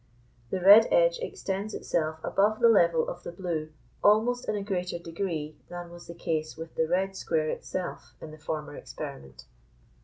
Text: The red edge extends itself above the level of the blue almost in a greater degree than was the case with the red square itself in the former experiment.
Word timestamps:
The 0.49 0.59
red 0.61 0.87
edge 0.89 1.19
extends 1.19 1.75
itself 1.75 2.19
above 2.23 2.59
the 2.59 2.69
level 2.69 3.07
of 3.07 3.21
the 3.21 3.31
blue 3.31 3.69
almost 4.03 4.49
in 4.49 4.55
a 4.55 4.63
greater 4.63 4.97
degree 4.97 5.57
than 5.69 5.91
was 5.91 6.07
the 6.07 6.15
case 6.15 6.57
with 6.57 6.73
the 6.73 6.87
red 6.87 7.15
square 7.15 7.49
itself 7.49 8.15
in 8.19 8.31
the 8.31 8.39
former 8.39 8.75
experiment. 8.75 9.45